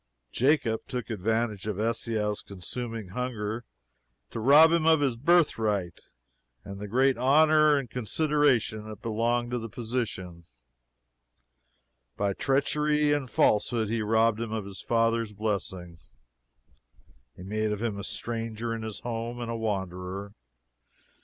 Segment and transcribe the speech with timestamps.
[0.31, 3.65] Jacob took advantage of Esau's consuming hunger
[4.31, 5.99] to rob him of his birthright
[6.63, 10.45] and the great honor and consideration that belonged to the position;
[12.17, 15.99] by treachery and falsehood he robbed him of his father's blessing;
[17.35, 20.33] he made of him a stranger in his home, and a wanderer.